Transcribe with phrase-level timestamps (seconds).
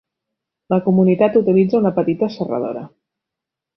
[0.73, 2.83] La comunitat utilitza una petita serradora.